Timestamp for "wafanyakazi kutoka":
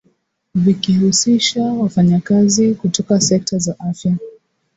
1.63-3.21